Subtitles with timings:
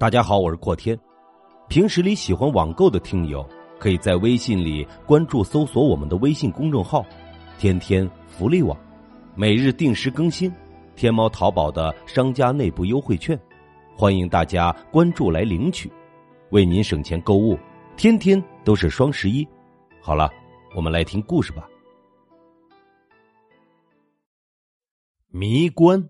[0.00, 0.98] 大家好，我是阔天。
[1.68, 3.46] 平时里喜欢网购的听友，
[3.78, 7.04] 可以在微信里关注搜索我们的微信公众号
[7.60, 8.74] “天天福利网”，
[9.36, 10.50] 每日定时更新
[10.96, 13.38] 天猫、淘宝的商家内部优惠券，
[13.94, 15.92] 欢迎大家关注来领取，
[16.48, 17.58] 为您省钱购物。
[17.94, 19.46] 天天都是双十一。
[20.00, 20.30] 好了，
[20.74, 21.68] 我们来听故事吧。
[25.28, 26.02] 迷关。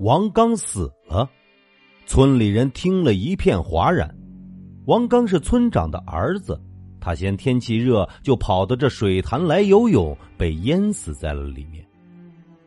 [0.00, 1.28] 王刚死了，
[2.06, 4.10] 村里人听了一片哗然。
[4.86, 6.58] 王刚是村长的儿子，
[6.98, 11.86] 他嫌天气热，就跑到这水潭来游泳，被淹死在了里面。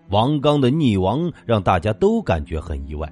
[0.09, 3.11] 王刚的溺亡让大家都感觉很意外。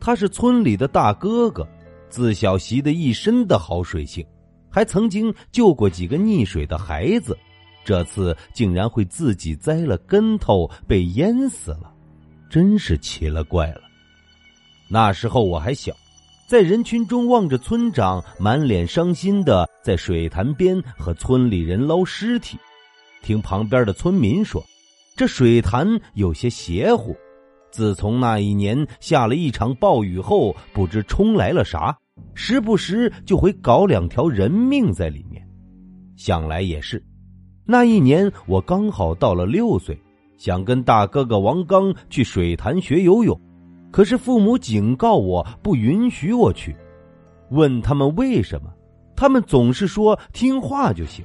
[0.00, 1.68] 他是村里的大哥哥，
[2.08, 4.24] 自小习得一身的好水性，
[4.70, 7.36] 还曾经救过几个溺水的孩子，
[7.84, 11.92] 这次竟然会自己栽了跟头，被淹死了。
[12.50, 13.82] 真是奇了怪了。
[14.88, 15.96] 那时候我还小，
[16.48, 22.58] 在人群中望着村长满脸伤心的在水潭边和村里人捞尸体，
[23.22, 24.60] 听旁边的村民说，
[25.16, 27.16] 这水潭有些邪乎。
[27.70, 31.96] 自从那一年下了一场暴雨后，不知冲来了啥，
[32.34, 35.40] 时不时就会搞两条人命在里面。
[36.16, 37.00] 想来也是，
[37.64, 39.96] 那一年我刚好到了六岁。
[40.40, 43.38] 想跟大哥哥王刚去水潭学游泳，
[43.90, 46.74] 可是父母警告我不允许我去。
[47.50, 48.70] 问他们为什么，
[49.14, 51.22] 他们总是说听话就行。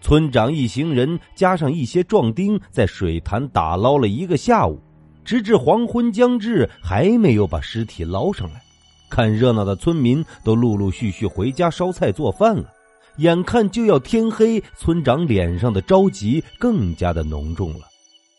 [0.00, 4.80] 村长一行人加上一些壮丁在水潭打捞了一个下午，
[5.24, 8.62] 直至黄昏将至，还没有把尸体捞上来。
[9.10, 12.70] 看热闹的村民都陆陆续续回家烧菜做饭了，
[13.16, 17.80] 眼看就要天黑，村长脸上的着急更加的浓重了。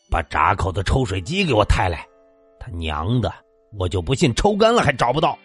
[0.09, 2.05] 把闸口的抽水机给我抬来！
[2.59, 3.31] 他娘的，
[3.77, 5.37] 我就不信抽干了还找不到！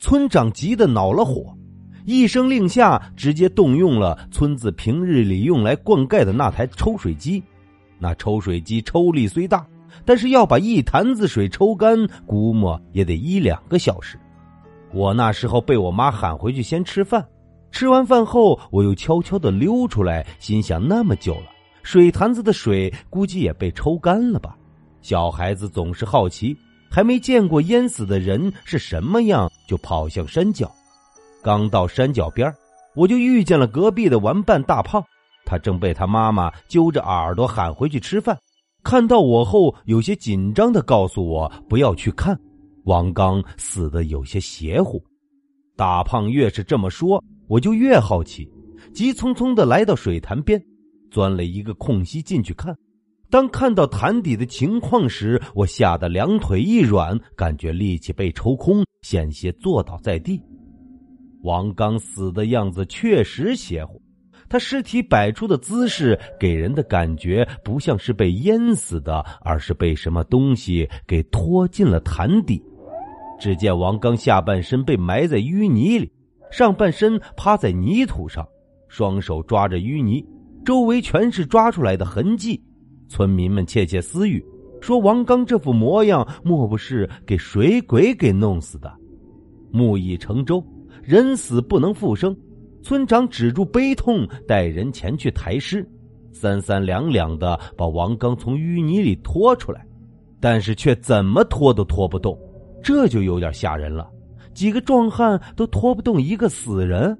[0.00, 1.54] 村长急得恼了火，
[2.04, 7.42] 一声令下，直接动用了村子平日里用来灌溉的那台抽水机。
[7.98, 9.66] 那抽水机抽力虽大，
[10.04, 14.18] 但是要把一坛子水抽干，估摸也得一两个小时。
[14.92, 17.26] 我那时候被我妈喊回去先吃饭，
[17.70, 21.57] 吃完饭后，我又悄悄的溜出来，心想那么久了。
[21.82, 24.56] 水坛子的水估计也被抽干了吧？
[25.00, 26.56] 小孩子总是好奇，
[26.90, 30.70] 还没见过淹死的人是什么样，就跑向山脚。
[31.42, 32.52] 刚到山脚边
[32.94, 35.02] 我就遇见了隔壁的玩伴大胖，
[35.46, 38.36] 他正被他妈妈揪着耳朵喊回去吃饭。
[38.82, 42.38] 看到我后，有些紧张的告诉我不要去看，
[42.84, 45.02] 王刚死的有些邪乎。
[45.76, 48.50] 大胖越是这么说，我就越好奇，
[48.92, 50.60] 急匆匆的来到水潭边。
[51.10, 52.76] 钻了一个空隙进去看，
[53.30, 60.40] 当看到潭底的情况时，我吓得两腿一软，感觉力气被抽空，险些坐倒在地。
[61.42, 64.02] 王刚死的样子确实邪乎，
[64.48, 72.62] 他尸体摆出的姿势给人的感觉不像是被淹死的，而是被什么东西给拖进了潭底。
[73.38, 76.10] 只见王刚下半身被埋在淤泥里，
[76.50, 78.44] 上半身趴在泥土上，
[78.88, 80.26] 双手抓着淤泥。
[80.68, 82.62] 周围全是抓出来的痕迹，
[83.08, 84.44] 村民们窃窃私语，
[84.82, 88.92] 说王刚这副模样，莫不是给水鬼给弄死的？
[89.70, 90.62] 木已成舟，
[91.02, 92.36] 人死不能复生。
[92.82, 95.88] 村长止住悲痛，带人前去抬尸，
[96.34, 99.86] 三三两两的把王刚从淤泥里拖出来，
[100.38, 102.38] 但是却怎么拖都拖不动，
[102.82, 104.06] 这就有点吓人了。
[104.52, 107.18] 几个壮汉都拖不动一个死人，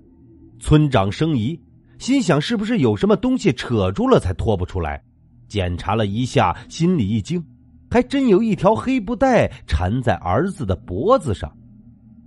[0.60, 1.58] 村长生疑。
[1.98, 5.02] 心想是不是有什么东西扯住了才拖不出来？
[5.48, 7.44] 检查了一下，心里一惊，
[7.90, 11.50] 还真有一条黑布带缠在儿子的脖子上。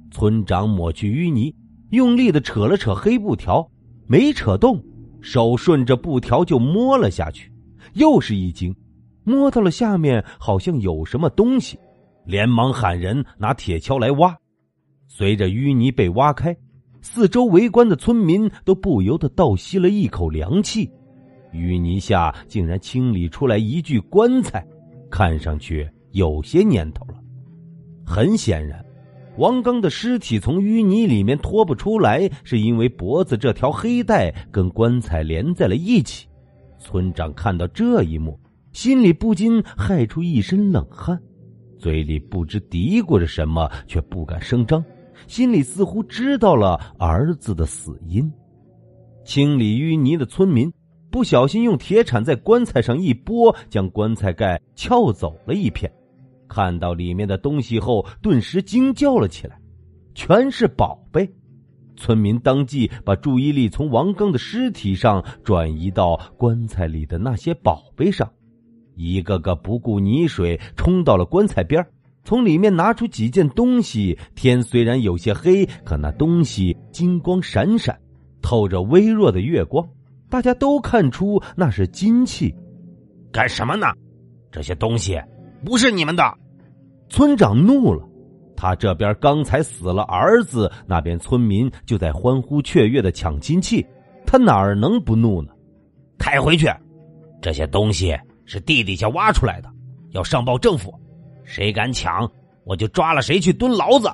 [0.09, 1.55] 村长抹去淤泥，
[1.91, 3.65] 用力的扯了扯黑布条，
[4.07, 4.83] 没扯动，
[5.21, 7.51] 手顺着布条就摸了下去，
[7.93, 8.75] 又是一惊，
[9.23, 11.79] 摸到了下面好像有什么东西，
[12.25, 14.35] 连忙喊人拿铁锹来挖。
[15.07, 16.55] 随着淤泥被挖开。
[17.01, 20.89] 四周围观的村民都不由得倒吸了一口凉气，
[21.51, 24.65] 淤泥下竟然清理出来一具棺材，
[25.09, 27.15] 看上去有些年头了。
[28.05, 28.85] 很显然，
[29.37, 36.27] 王刚的尸体从淤泥里面拖不出来，是因为脖子这条黑带跟棺材连在了一起。
[36.77, 38.39] 村长看到这一幕，
[38.73, 41.19] 心里不禁害出一身冷汗，
[41.77, 44.83] 嘴里不知嘀咕着什么，却不敢声张。
[45.27, 48.31] 心里似乎知道了儿子的死因。
[49.23, 50.71] 清理淤泥的村民
[51.11, 55.91] 不小心用铁铲在棺材上一拨，将棺材盖撬走了一片。
[56.47, 59.59] 看到里面的东西后，顿时惊叫了起来，
[60.13, 61.29] 全是宝贝。
[61.95, 68.29] 村民当即把注意力从王刚的尸体上转移到棺材里的那些宝贝上，
[68.95, 71.85] 一个个不顾泥水冲到了棺材边
[72.23, 74.17] 从里面拿出几件东西。
[74.35, 77.97] 天虽然有些黑，可那东西金光闪闪，
[78.41, 79.87] 透着微弱的月光，
[80.29, 82.53] 大家都看出那是金器。
[83.31, 83.87] 干什么呢？
[84.51, 85.19] 这些东西
[85.63, 86.23] 不是你们的！
[87.09, 88.07] 村长怒了。
[88.55, 93.83] 他这边刚才死了儿子，那边村民就在欢呼雀跃的抢金器，
[94.25, 95.51] 他哪儿能不怒呢？
[96.19, 96.67] 抬回去，
[97.41, 98.15] 这些东西
[98.45, 99.69] 是地底下挖出来的，
[100.11, 100.93] 要上报政府，
[101.51, 102.31] 谁敢抢，
[102.63, 104.09] 我就抓了谁去蹲牢子。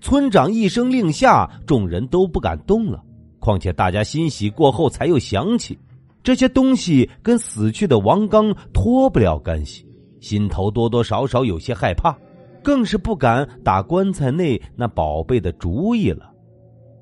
[0.00, 3.04] 村长一声令下，众人都不敢动了。
[3.38, 5.78] 况且大家欣喜过后，才又想起
[6.22, 9.86] 这些东西跟死去的王刚脱不了干系，
[10.20, 12.16] 心头多多少少有些害怕。
[12.62, 16.30] 更是不敢打棺材内那宝贝的主意了。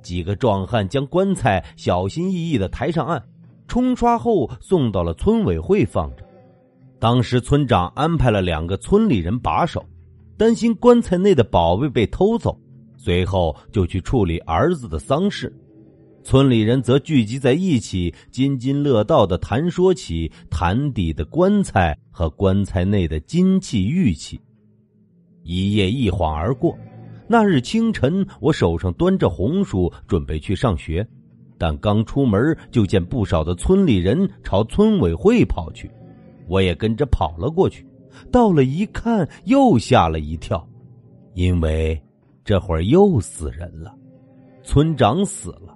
[0.02, 3.22] 几个壮汉将棺材小心翼翼的抬上岸，
[3.68, 6.24] 冲刷后送到了村委会放着。
[7.02, 9.84] 当时村长安排了两个村里人把守，
[10.36, 12.56] 担心棺材内的宝贝被偷走，
[12.96, 15.52] 随后就去处理儿子的丧事。
[16.22, 24.40] 村里人则聚集在一起，津津乐道的谈说起潭底的棺材和棺材内的金器玉器。
[25.42, 26.78] 一夜一晃而过，
[27.26, 31.04] 那日清晨，我手上端着红薯，准备去上学，
[31.58, 35.90] 但刚出门就见不少的村里人朝村委会跑去，
[36.48, 37.86] 我也跟着跑了过去。
[38.30, 40.66] 到了一看，又吓了一跳，
[41.34, 42.00] 因为
[42.44, 43.94] 这会儿又死人了，
[44.62, 45.74] 村长死了，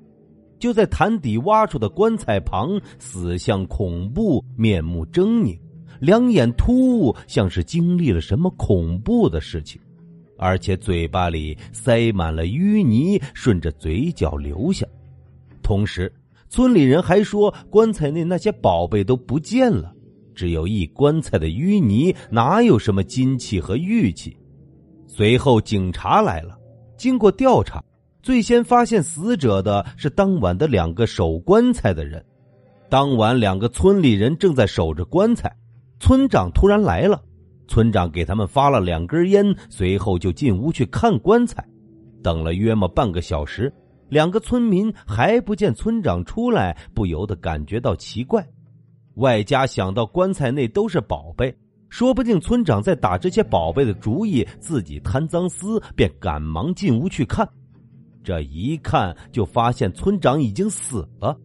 [0.59, 5.59] 就在潭底挖出的棺材旁，死相恐怖，面目狰狞。
[5.99, 9.81] 两眼突兀，像是经历了什么恐怖的事情，
[10.37, 14.87] 而且嘴巴里塞满了淤泥，顺着嘴角流下。
[15.63, 16.13] 同时，
[16.51, 19.96] 村里人还说，棺材内那些宝贝都不见了，
[20.37, 24.37] 只有一棺材的淤泥，哪有什么金器和玉器？
[25.09, 26.57] 随后，警察来了，
[26.97, 27.83] 经过调查，
[28.23, 32.25] 最先发现死者的是当晚的两个守棺材的人。
[32.89, 35.51] 当晚，两个村里人正在守着棺材。
[35.99, 37.21] 村长突然来了，
[37.67, 41.67] 村长给他们发了两根烟，随后就进屋去看棺材。
[42.23, 43.73] 等了约么半个小时，
[44.11, 48.47] 两个村民还不见村长出来，不由得感觉到奇怪。
[49.17, 51.55] 外加想到棺材内都是宝贝，
[51.91, 57.47] 说不定村长在打这些宝贝的主意，自己贪赃私，便赶忙进屋去看。
[58.25, 61.37] 这一看就发现村长已经死了，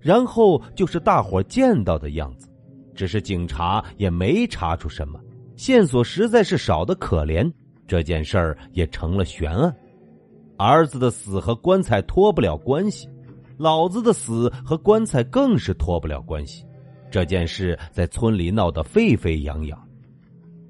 [0.00, 2.48] 然后就是大伙见到的样子。
[2.94, 5.20] 只是警察也没查出什么
[5.56, 7.52] 线索，实在是少的可怜。
[7.86, 9.74] 这件事儿也成了悬案。
[10.56, 13.08] 儿子的死和棺材脱不了关系，
[13.56, 16.64] 老子的死和棺材更是脱不了关系。
[17.10, 19.88] 这件事在村里闹得沸沸扬扬，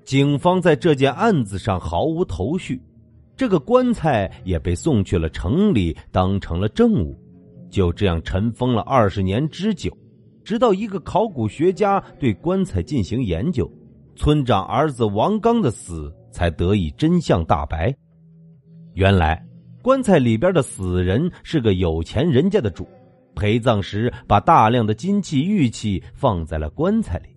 [0.05, 2.81] 警方在这件案子上毫无头绪。
[3.37, 7.17] 这个棺材也被送去了城里，当成了证物，
[7.71, 9.97] 就这样尘封了二十年之久。
[10.43, 13.71] 直到一个考古学家对棺材进行研究，
[14.17, 17.95] 村长儿子王刚的死才得以真相大白。
[18.95, 19.47] 原来，
[19.83, 22.89] 棺材里边的死人是个有钱人家的主，
[23.39, 27.29] 陪葬时把大量的金器玉器放在了棺材里。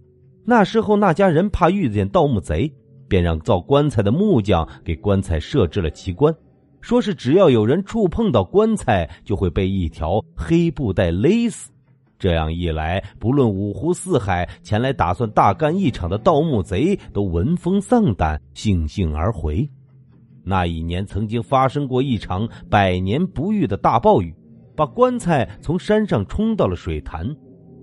[0.44, 2.74] 那时候那家人怕遇见盗墓贼，
[3.08, 6.36] 便让造棺材的木匠给棺材设置了奇关，
[6.82, 11.70] 说是只要有人触碰到棺材，就会被一条黑布带勒死。
[12.18, 19.70] 这样一来，不论五湖四海前来打算大干一场的盗墓贼，都闻风丧胆，悻悻而回。
[20.44, 24.34] 那一年曾经发生过一场百年不遇的大暴雨，
[24.76, 27.26] 把棺材从山上冲到了水潭，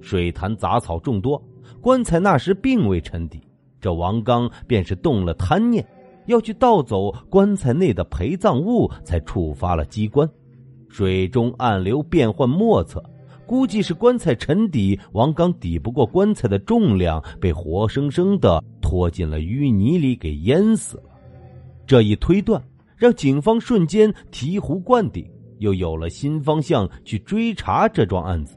[0.00, 1.42] 水潭杂草众多，
[1.80, 3.40] 棺材那时并未沉底。
[3.80, 5.86] 这王刚便是动了贪念，
[6.26, 10.28] 要去盗走棺材内的陪葬物，才触发了机关。
[10.88, 13.02] 水中暗流变幻莫测。
[13.46, 21.04] 估计是棺材沉底，王刚抵不过棺材的重量，被活生生的拖进了淤泥里，给淹死了。
[21.86, 22.62] 这一推断
[22.94, 25.26] 让警方瞬间醍醐灌顶，
[25.58, 28.56] 又有了新方向去追查这桩案子。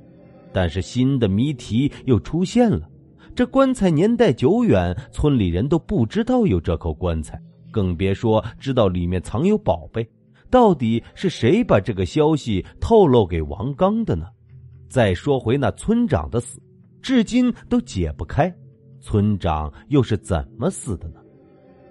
[0.53, 2.89] 但是新的谜题又出现了：
[3.34, 7.41] 这棺材年代久远，村里人都不知道有这口棺材，
[7.72, 10.05] 更别说知道里面藏有宝贝。
[10.50, 14.25] 到底是谁把这个消息透露给王刚的呢？
[14.89, 16.62] 再说回那村长的死，
[17.01, 18.53] 至今都解不开，
[19.00, 21.22] 村长又是怎么死的呢？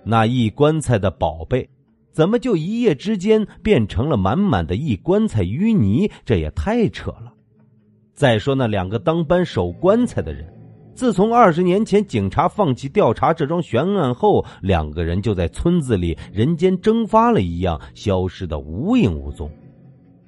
[0.05, 1.67] 那一棺材的宝贝，
[2.13, 6.11] 怎么就一夜之间变成了满满的一棺材淤泥？
[6.25, 7.33] 这也太扯了！
[8.15, 10.47] 再说那两个当班守棺材的人，
[10.95, 19.51] 自从二十年前警察放弃调查这桩悬案后，两个人就在村子里人间蒸发了一样，消失的无影无踪。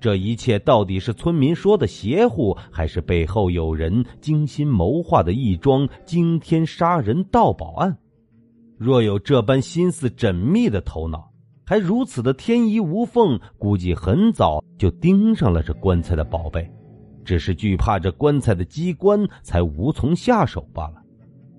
[0.01, 7.97] 这一切到底是村民说的邪乎，还是背后有人精心谋划的一桩惊天杀人盗宝案？
[8.79, 11.31] 若有这般心思缜密的头脑，
[11.73, 16.71] 还如此的天衣无缝，估计很早就盯上了这棺材的宝贝，
[17.25, 20.97] 只是惧怕这棺材的机关，才无从下手罢了。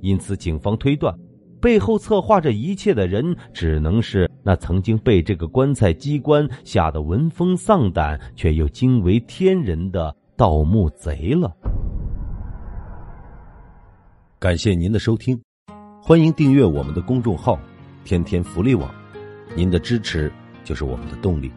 [0.01, 1.12] 因此，警方推断。
[1.60, 11.51] 背后策划这一切的人，只能是那曾经被这个棺材机关吓得闻风丧胆，却又惊为天人的盗墓贼了。
[14.38, 15.41] 感谢您的收听，
[16.03, 17.58] 欢迎订阅我们的公众号
[18.05, 18.88] “天天福利网”，
[19.56, 20.32] 您的支持
[20.64, 21.52] 就是我们的动力。